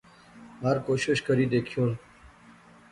ہر 0.63 0.77
کوشش 0.87 1.19
کری 1.27 1.45
دیکھیون 1.53 1.91